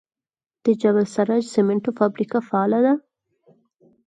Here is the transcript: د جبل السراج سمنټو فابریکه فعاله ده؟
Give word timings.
د 0.63 0.65
جبل 0.81 1.03
السراج 1.07 1.43
سمنټو 1.53 1.91
فابریکه 1.99 2.39
فعاله 2.47 2.79
ده؟ 2.85 2.93